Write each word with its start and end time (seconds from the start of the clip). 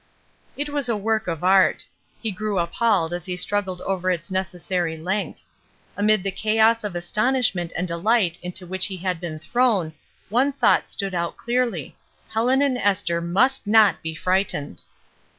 It 0.57 0.69
was 0.69 0.89
a 0.89 0.97
work 0.97 1.27
of 1.27 1.43
art. 1.43 1.85
He 2.23 2.31
grew 2.31 2.57
appalled 2.57 3.13
as 3.13 3.27
he 3.27 3.37
struggled 3.37 3.81
over 3.81 4.09
its 4.09 4.31
necessary 4.31 4.97
length; 4.97 5.45
amid 5.95 6.23
the 6.23 6.31
chaos 6.31 6.83
of 6.83 6.95
astonishment 6.95 7.71
and 7.77 7.87
deUght 7.87 8.39
into 8.41 8.65
which 8.65 8.87
he 8.87 8.97
had 8.97 9.19
been 9.21 9.37
thrown, 9.37 9.93
one 10.29 10.53
thought 10.53 10.89
stood 10.89 11.13
out 11.13 11.37
clearly,— 11.37 11.95
Helen 12.33 12.63
and 12.63 12.79
Esther 12.79 13.21
must 13.21 13.67
not 13.67 14.01
be 14.01 14.15
frightened. 14.15 14.81